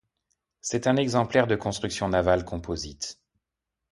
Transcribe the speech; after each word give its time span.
C'est 0.61 0.87
un 0.87 0.95
exemplaire 0.95 1.45
de 1.45 1.55
construction 1.55 2.09
navale 2.09 2.43
composite. 2.43 3.19